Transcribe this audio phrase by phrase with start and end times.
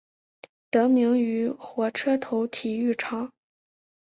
[0.71, 3.31] 得名于火车头体育场。